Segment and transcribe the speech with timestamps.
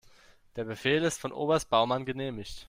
[0.55, 2.59] Der Befehl ist von Oberst Baumann genehmigt.